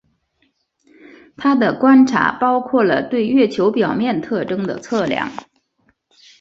[1.37, 5.31] 他的观察包括了对月球表面特征的测量。